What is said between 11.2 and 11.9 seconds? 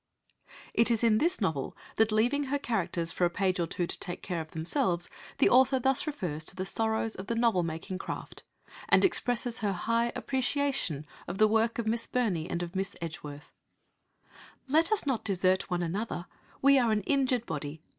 of the work of